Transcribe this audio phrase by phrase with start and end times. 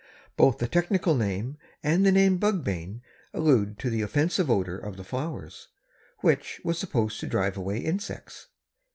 [0.35, 3.03] Both the technical name and the name Bugbane
[3.35, 5.67] allude to the offensive odor of the flowers,
[6.21, 8.47] which was supposed to drive away insects.